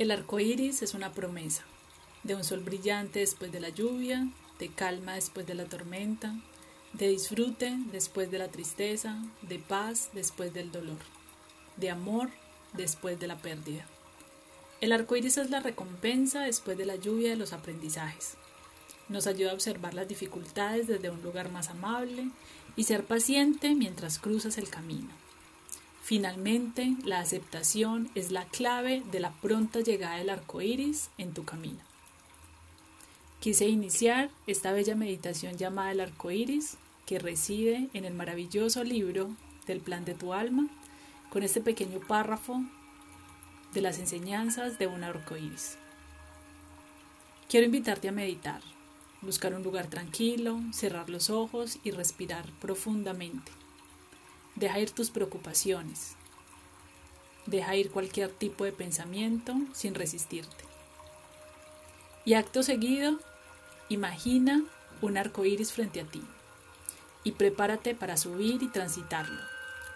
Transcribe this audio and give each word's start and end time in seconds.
El 0.00 0.10
arco 0.12 0.40
iris 0.40 0.80
es 0.80 0.94
una 0.94 1.12
promesa 1.12 1.62
de 2.22 2.34
un 2.34 2.42
sol 2.42 2.60
brillante 2.60 3.18
después 3.18 3.52
de 3.52 3.60
la 3.60 3.68
lluvia, 3.68 4.30
de 4.58 4.70
calma 4.70 5.16
después 5.16 5.46
de 5.46 5.52
la 5.52 5.66
tormenta, 5.66 6.34
de 6.94 7.08
disfrute 7.08 7.76
después 7.92 8.30
de 8.30 8.38
la 8.38 8.48
tristeza, 8.48 9.22
de 9.42 9.58
paz 9.58 10.08
después 10.14 10.54
del 10.54 10.72
dolor, 10.72 10.96
de 11.76 11.90
amor 11.90 12.30
después 12.72 13.20
de 13.20 13.26
la 13.26 13.36
pérdida. 13.42 13.84
El 14.80 14.92
arco 14.92 15.16
iris 15.16 15.36
es 15.36 15.50
la 15.50 15.60
recompensa 15.60 16.44
después 16.44 16.78
de 16.78 16.86
la 16.86 16.96
lluvia 16.96 17.28
de 17.28 17.36
los 17.36 17.52
aprendizajes. 17.52 18.38
Nos 19.10 19.26
ayuda 19.26 19.50
a 19.50 19.54
observar 19.54 19.92
las 19.92 20.08
dificultades 20.08 20.86
desde 20.86 21.10
un 21.10 21.20
lugar 21.20 21.52
más 21.52 21.68
amable 21.68 22.30
y 22.74 22.84
ser 22.84 23.04
paciente 23.04 23.74
mientras 23.74 24.18
cruzas 24.18 24.56
el 24.56 24.70
camino. 24.70 25.10
Finalmente, 26.02 26.96
la 27.04 27.20
aceptación 27.20 28.10
es 28.14 28.32
la 28.32 28.44
clave 28.46 29.02
de 29.12 29.20
la 29.20 29.32
pronta 29.32 29.80
llegada 29.80 30.16
del 30.16 30.30
arco 30.30 30.60
iris 30.60 31.10
en 31.18 31.32
tu 31.32 31.44
camino. 31.44 31.80
Quise 33.38 33.68
iniciar 33.68 34.30
esta 34.46 34.72
bella 34.72 34.94
meditación 34.96 35.56
llamada 35.56 35.92
el 35.92 36.00
arco 36.00 36.30
iris, 36.30 36.76
que 37.06 37.18
reside 37.18 37.88
en 37.92 38.04
el 38.04 38.14
maravilloso 38.14 38.84
libro 38.84 39.30
del 39.66 39.80
plan 39.80 40.04
de 40.04 40.14
tu 40.14 40.32
alma, 40.32 40.68
con 41.30 41.42
este 41.42 41.60
pequeño 41.60 42.00
párrafo 42.00 42.62
de 43.72 43.80
las 43.80 43.98
enseñanzas 43.98 44.78
de 44.78 44.86
un 44.86 45.04
arco 45.04 45.36
iris. 45.36 45.76
Quiero 47.48 47.66
invitarte 47.66 48.08
a 48.08 48.12
meditar, 48.12 48.62
buscar 49.22 49.54
un 49.54 49.62
lugar 49.62 49.88
tranquilo, 49.88 50.60
cerrar 50.72 51.10
los 51.10 51.30
ojos 51.30 51.78
y 51.82 51.90
respirar 51.90 52.46
profundamente. 52.60 53.52
Deja 54.60 54.78
ir 54.78 54.90
tus 54.90 55.08
preocupaciones. 55.08 56.16
Deja 57.46 57.76
ir 57.76 57.90
cualquier 57.90 58.28
tipo 58.28 58.66
de 58.66 58.72
pensamiento 58.72 59.54
sin 59.72 59.94
resistirte. 59.94 60.66
Y 62.26 62.34
acto 62.34 62.62
seguido, 62.62 63.18
imagina 63.88 64.62
un 65.00 65.16
arco 65.16 65.46
iris 65.46 65.72
frente 65.72 66.02
a 66.02 66.04
ti 66.04 66.22
y 67.24 67.32
prepárate 67.32 67.94
para 67.94 68.18
subir 68.18 68.62
y 68.62 68.68
transitarlo, 68.68 69.40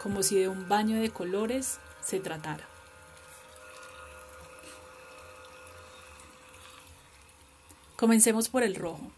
como 0.02 0.22
si 0.22 0.36
de 0.36 0.48
un 0.48 0.66
baño 0.66 0.98
de 0.98 1.10
colores 1.10 1.78
se 2.00 2.18
tratara. 2.18 2.66
Comencemos 7.96 8.48
por 8.48 8.62
el 8.62 8.76
rojo. 8.76 9.12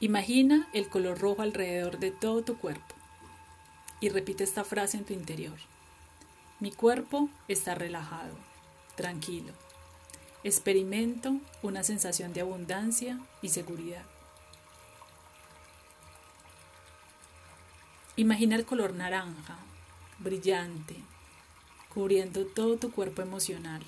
Imagina 0.00 0.70
el 0.72 0.88
color 0.88 1.18
rojo 1.18 1.42
alrededor 1.42 1.98
de 1.98 2.12
todo 2.12 2.42
tu 2.42 2.56
cuerpo 2.56 2.94
y 4.04 4.10
repite 4.10 4.44
esta 4.44 4.64
frase 4.64 4.98
en 4.98 5.06
tu 5.06 5.14
interior. 5.14 5.56
Mi 6.60 6.70
cuerpo 6.70 7.30
está 7.48 7.74
relajado, 7.74 8.34
tranquilo. 8.96 9.54
Experimento 10.42 11.38
una 11.62 11.82
sensación 11.82 12.34
de 12.34 12.42
abundancia 12.42 13.18
y 13.40 13.48
seguridad. 13.48 14.04
Imagina 18.16 18.56
el 18.56 18.66
color 18.66 18.92
naranja, 18.92 19.56
brillante, 20.18 20.96
cubriendo 21.88 22.44
todo 22.44 22.76
tu 22.76 22.92
cuerpo 22.92 23.22
emocional. 23.22 23.82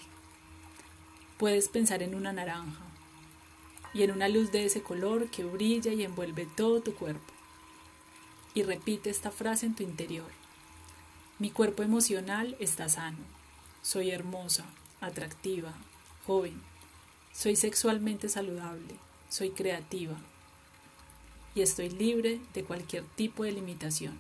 Puedes 1.36 1.68
pensar 1.68 2.02
en 2.02 2.14
una 2.14 2.32
naranja 2.32 2.86
y 3.92 4.02
en 4.02 4.12
una 4.12 4.28
luz 4.28 4.50
de 4.50 4.64
ese 4.64 4.80
color 4.80 5.28
que 5.28 5.44
brilla 5.44 5.92
y 5.92 6.04
envuelve 6.04 6.48
todo 6.56 6.80
tu 6.80 6.94
cuerpo 6.94 7.35
y 8.56 8.62
repite 8.62 9.10
esta 9.10 9.30
frase 9.30 9.66
en 9.66 9.74
tu 9.74 9.82
interior. 9.82 10.30
Mi 11.38 11.50
cuerpo 11.50 11.82
emocional 11.82 12.56
está 12.58 12.88
sano. 12.88 13.18
Soy 13.82 14.10
hermosa, 14.10 14.64
atractiva, 15.02 15.74
joven. 16.26 16.58
Soy 17.34 17.54
sexualmente 17.54 18.30
saludable. 18.30 18.94
Soy 19.28 19.50
creativa. 19.50 20.16
Y 21.54 21.60
estoy 21.60 21.90
libre 21.90 22.40
de 22.54 22.64
cualquier 22.64 23.04
tipo 23.04 23.44
de 23.44 23.52
limitación. 23.52 24.18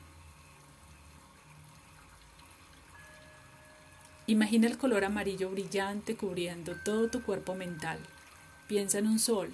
Imagina 4.26 4.66
el 4.66 4.76
color 4.76 5.06
amarillo 5.06 5.48
brillante 5.50 6.14
cubriendo 6.14 6.76
todo 6.84 7.08
tu 7.08 7.22
cuerpo 7.22 7.54
mental. 7.54 8.00
Piensa 8.68 8.98
en 8.98 9.06
un 9.06 9.18
sol 9.18 9.50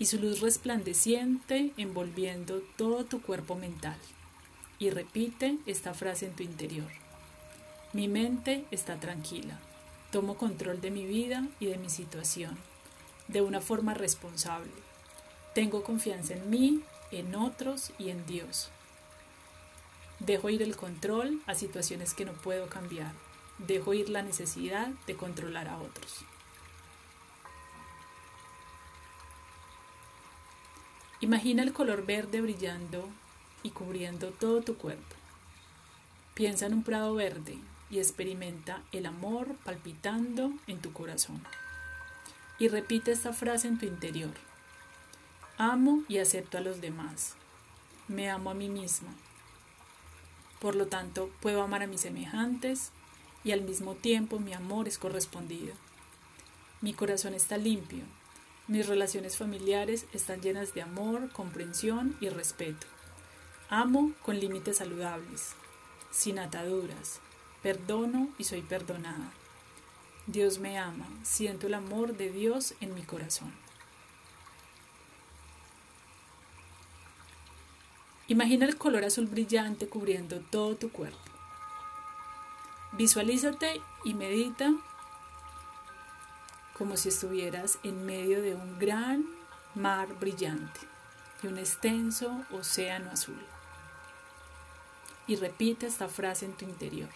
y 0.00 0.06
su 0.06 0.18
luz 0.18 0.40
resplandeciente 0.40 1.72
envolviendo 1.76 2.62
todo 2.76 3.04
tu 3.04 3.20
cuerpo 3.20 3.54
mental. 3.54 3.98
Y 4.78 4.88
repite 4.88 5.58
esta 5.66 5.92
frase 5.92 6.24
en 6.24 6.32
tu 6.34 6.42
interior. 6.42 6.90
Mi 7.92 8.08
mente 8.08 8.64
está 8.70 8.98
tranquila. 8.98 9.60
Tomo 10.10 10.38
control 10.38 10.80
de 10.80 10.90
mi 10.90 11.04
vida 11.04 11.46
y 11.60 11.66
de 11.66 11.76
mi 11.76 11.90
situación, 11.90 12.56
de 13.28 13.42
una 13.42 13.60
forma 13.60 13.92
responsable. 13.92 14.72
Tengo 15.54 15.84
confianza 15.84 16.32
en 16.32 16.48
mí, 16.48 16.80
en 17.12 17.34
otros 17.34 17.92
y 17.98 18.08
en 18.08 18.24
Dios. 18.24 18.70
Dejo 20.18 20.48
ir 20.48 20.62
el 20.62 20.76
control 20.76 21.42
a 21.46 21.54
situaciones 21.54 22.14
que 22.14 22.24
no 22.24 22.32
puedo 22.32 22.68
cambiar. 22.68 23.12
Dejo 23.58 23.92
ir 23.92 24.08
la 24.08 24.22
necesidad 24.22 24.88
de 25.06 25.14
controlar 25.14 25.68
a 25.68 25.78
otros. 25.78 26.24
Imagina 31.22 31.62
el 31.62 31.74
color 31.74 32.06
verde 32.06 32.40
brillando 32.40 33.06
y 33.62 33.70
cubriendo 33.70 34.30
todo 34.30 34.62
tu 34.62 34.76
cuerpo. 34.76 35.16
Piensa 36.32 36.64
en 36.64 36.72
un 36.72 36.82
prado 36.82 37.14
verde 37.14 37.58
y 37.90 37.98
experimenta 37.98 38.82
el 38.90 39.04
amor 39.04 39.54
palpitando 39.64 40.50
en 40.66 40.80
tu 40.80 40.94
corazón. 40.94 41.44
Y 42.58 42.68
repite 42.68 43.12
esta 43.12 43.34
frase 43.34 43.68
en 43.68 43.78
tu 43.78 43.84
interior. 43.84 44.32
Amo 45.58 46.04
y 46.08 46.18
acepto 46.18 46.56
a 46.56 46.62
los 46.62 46.80
demás. 46.80 47.34
Me 48.08 48.30
amo 48.30 48.48
a 48.48 48.54
mí 48.54 48.70
misma. 48.70 49.12
Por 50.58 50.74
lo 50.74 50.86
tanto, 50.86 51.30
puedo 51.40 51.62
amar 51.62 51.82
a 51.82 51.86
mis 51.86 52.00
semejantes 52.00 52.92
y 53.44 53.52
al 53.52 53.60
mismo 53.60 53.94
tiempo 53.94 54.38
mi 54.38 54.54
amor 54.54 54.88
es 54.88 54.96
correspondido. 54.96 55.74
Mi 56.80 56.94
corazón 56.94 57.34
está 57.34 57.58
limpio 57.58 58.04
mis 58.70 58.86
relaciones 58.86 59.36
familiares 59.36 60.06
están 60.12 60.40
llenas 60.40 60.74
de 60.74 60.82
amor, 60.82 61.32
comprensión 61.32 62.16
y 62.20 62.28
respeto. 62.28 62.86
Amo 63.68 64.12
con 64.22 64.38
límites 64.38 64.76
saludables, 64.76 65.54
sin 66.12 66.38
ataduras. 66.38 67.18
Perdono 67.64 68.28
y 68.38 68.44
soy 68.44 68.62
perdonada. 68.62 69.32
Dios 70.28 70.60
me 70.60 70.78
ama, 70.78 71.08
siento 71.24 71.66
el 71.66 71.74
amor 71.74 72.16
de 72.16 72.30
Dios 72.30 72.74
en 72.80 72.94
mi 72.94 73.02
corazón. 73.02 73.52
Imagina 78.28 78.66
el 78.66 78.76
color 78.76 79.04
azul 79.04 79.26
brillante 79.26 79.88
cubriendo 79.88 80.38
todo 80.38 80.76
tu 80.76 80.92
cuerpo. 80.92 81.18
Visualízate 82.92 83.80
y 84.04 84.14
medita 84.14 84.72
como 86.80 86.96
si 86.96 87.10
estuvieras 87.10 87.78
en 87.82 88.06
medio 88.06 88.40
de 88.40 88.54
un 88.54 88.78
gran 88.78 89.26
mar 89.74 90.08
brillante 90.18 90.80
y 91.42 91.46
un 91.46 91.58
extenso 91.58 92.40
océano 92.50 93.10
azul. 93.10 93.38
Y 95.26 95.36
repite 95.36 95.86
esta 95.86 96.08
frase 96.08 96.46
en 96.46 96.54
tu 96.54 96.64
interior. 96.64 97.10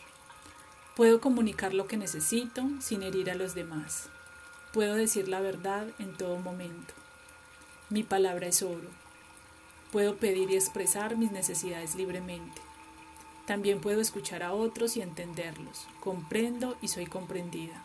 Puedo 0.94 1.18
comunicar 1.22 1.72
lo 1.72 1.86
que 1.86 1.96
necesito 1.96 2.62
sin 2.78 3.02
herir 3.02 3.30
a 3.30 3.36
los 3.36 3.54
demás. 3.54 4.10
Puedo 4.74 4.96
decir 4.96 5.28
la 5.28 5.40
verdad 5.40 5.86
en 5.98 6.14
todo 6.14 6.36
momento. 6.36 6.92
Mi 7.88 8.02
palabra 8.02 8.48
es 8.48 8.62
oro. 8.62 8.90
Puedo 9.92 10.16
pedir 10.16 10.50
y 10.50 10.56
expresar 10.56 11.16
mis 11.16 11.32
necesidades 11.32 11.94
libremente. 11.94 12.60
También 13.46 13.80
puedo 13.80 14.02
escuchar 14.02 14.42
a 14.42 14.52
otros 14.52 14.98
y 14.98 15.00
entenderlos. 15.00 15.86
Comprendo 16.00 16.76
y 16.82 16.88
soy 16.88 17.06
comprendida 17.06 17.82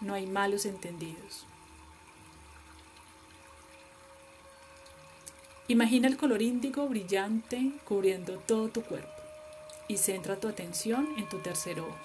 no 0.00 0.14
hay 0.14 0.26
malos 0.26 0.66
entendidos. 0.66 1.46
Imagina 5.68 6.08
el 6.08 6.16
color 6.16 6.42
índigo 6.42 6.88
brillante 6.88 7.72
cubriendo 7.84 8.38
todo 8.38 8.68
tu 8.68 8.82
cuerpo 8.82 9.22
y 9.86 9.98
centra 9.98 10.40
tu 10.40 10.48
atención 10.48 11.08
en 11.16 11.28
tu 11.28 11.38
tercer 11.38 11.80
ojo. 11.80 11.96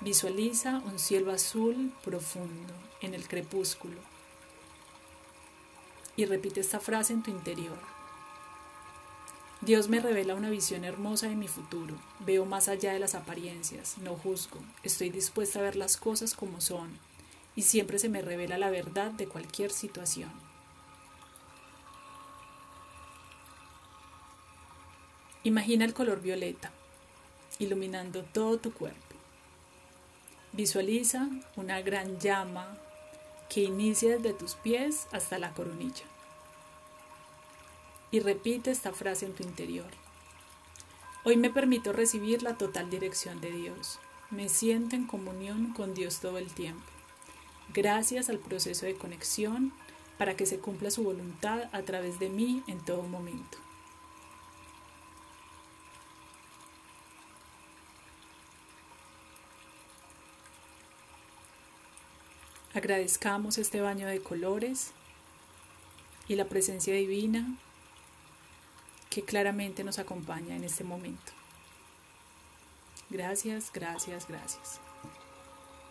Visualiza 0.00 0.78
un 0.86 0.98
cielo 0.98 1.32
azul 1.32 1.92
profundo 2.02 2.72
en 3.00 3.14
el 3.14 3.26
crepúsculo 3.28 4.00
y 6.16 6.24
repite 6.24 6.60
esta 6.60 6.80
frase 6.80 7.12
en 7.12 7.22
tu 7.22 7.30
interior. 7.30 7.97
Dios 9.60 9.88
me 9.88 9.98
revela 9.98 10.36
una 10.36 10.50
visión 10.50 10.84
hermosa 10.84 11.26
de 11.28 11.34
mi 11.34 11.48
futuro. 11.48 11.96
Veo 12.20 12.44
más 12.44 12.68
allá 12.68 12.92
de 12.92 13.00
las 13.00 13.16
apariencias, 13.16 13.98
no 13.98 14.14
juzgo, 14.14 14.60
estoy 14.84 15.10
dispuesta 15.10 15.58
a 15.58 15.62
ver 15.62 15.74
las 15.74 15.96
cosas 15.96 16.34
como 16.34 16.60
son 16.60 16.96
y 17.56 17.62
siempre 17.62 17.98
se 17.98 18.08
me 18.08 18.22
revela 18.22 18.56
la 18.56 18.70
verdad 18.70 19.10
de 19.10 19.26
cualquier 19.26 19.72
situación. 19.72 20.30
Imagina 25.42 25.84
el 25.84 25.92
color 25.92 26.20
violeta, 26.20 26.70
iluminando 27.58 28.22
todo 28.22 28.58
tu 28.58 28.72
cuerpo. 28.72 29.16
Visualiza 30.52 31.28
una 31.56 31.80
gran 31.80 32.20
llama 32.20 32.78
que 33.48 33.64
inicia 33.64 34.18
desde 34.18 34.34
tus 34.34 34.54
pies 34.54 35.08
hasta 35.10 35.38
la 35.38 35.52
coronilla. 35.52 36.04
Y 38.10 38.20
repite 38.20 38.70
esta 38.70 38.92
frase 38.92 39.26
en 39.26 39.34
tu 39.34 39.42
interior. 39.42 39.90
Hoy 41.24 41.36
me 41.36 41.50
permito 41.50 41.92
recibir 41.92 42.42
la 42.42 42.56
total 42.56 42.88
dirección 42.88 43.40
de 43.40 43.50
Dios. 43.50 43.98
Me 44.30 44.48
siento 44.48 44.96
en 44.96 45.06
comunión 45.06 45.72
con 45.74 45.92
Dios 45.92 46.20
todo 46.20 46.38
el 46.38 46.52
tiempo. 46.52 46.84
Gracias 47.74 48.30
al 48.30 48.38
proceso 48.38 48.86
de 48.86 48.94
conexión 48.94 49.72
para 50.16 50.36
que 50.36 50.46
se 50.46 50.58
cumpla 50.58 50.90
su 50.90 51.04
voluntad 51.04 51.68
a 51.72 51.82
través 51.82 52.18
de 52.18 52.30
mí 52.30 52.62
en 52.66 52.82
todo 52.84 53.02
momento. 53.02 53.58
Agradezcamos 62.74 63.58
este 63.58 63.80
baño 63.80 64.06
de 64.06 64.20
colores 64.20 64.92
y 66.28 66.36
la 66.36 66.44
presencia 66.46 66.94
divina 66.94 67.56
que 69.10 69.22
claramente 69.22 69.84
nos 69.84 69.98
acompaña 69.98 70.56
en 70.56 70.64
este 70.64 70.84
momento. 70.84 71.32
Gracias, 73.10 73.70
gracias, 73.72 74.26
gracias. 74.28 74.80